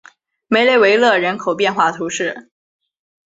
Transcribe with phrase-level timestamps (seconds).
[0.47, 2.49] 梅雷维勒人口变化图示